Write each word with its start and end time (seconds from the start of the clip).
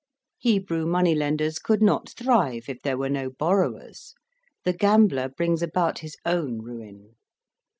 Hebrew 0.39 0.87
money 0.87 1.13
lenders 1.13 1.59
could 1.59 1.79
not 1.83 2.09
thrive 2.17 2.67
if 2.67 2.81
there 2.81 2.97
were 2.97 3.07
no 3.07 3.29
borrowers: 3.29 4.15
the 4.63 4.73
gambler 4.73 5.29
brings 5.29 5.61
about 5.61 5.99
his 5.99 6.17
own 6.25 6.57
ruin. 6.63 7.13